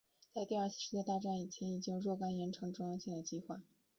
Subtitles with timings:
[0.33, 3.61] 在第二次世界大战以前已经有若干延长中央线的计划。